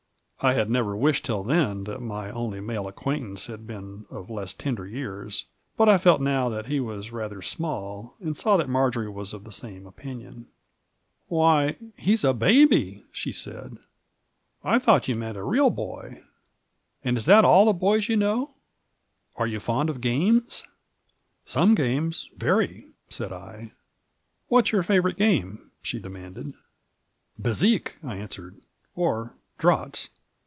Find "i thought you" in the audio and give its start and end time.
14.63-15.13